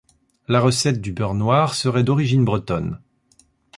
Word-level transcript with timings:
La 0.47 0.61
recette 0.61 0.99
du 0.99 1.11
beurre 1.13 1.35
noir 1.35 1.75
serait 1.75 2.03
d'origine 2.03 2.43
bretonne. 2.43 2.97